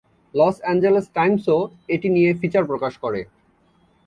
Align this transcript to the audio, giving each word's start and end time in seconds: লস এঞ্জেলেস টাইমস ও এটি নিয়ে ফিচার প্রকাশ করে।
লস 0.33 0.55
এঞ্জেলেস 0.71 1.05
টাইমস 1.15 1.43
ও 1.49 1.57
এটি 1.89 2.07
নিয়ে 2.15 2.31
ফিচার 2.39 2.63
প্রকাশ 2.65 2.93
করে। 3.03 3.21